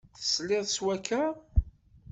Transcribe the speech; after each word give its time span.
Tesliḍ 0.17 0.63
s 0.75 0.77
wakka? 0.83 1.23